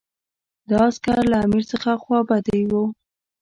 دا 0.69 0.79
عسکر 0.89 1.17
له 1.31 1.37
امیر 1.45 1.63
څخه 1.71 1.89
خوابدي 2.03 2.61
وو. 2.71 2.83